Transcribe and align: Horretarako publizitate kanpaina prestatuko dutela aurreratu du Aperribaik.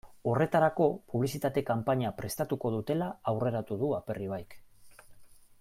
Horretarako 0.29 0.87
publizitate 1.13 1.63
kanpaina 1.67 2.13
prestatuko 2.23 2.73
dutela 2.79 3.13
aurreratu 3.33 3.81
du 3.85 3.93
Aperribaik. 4.03 4.61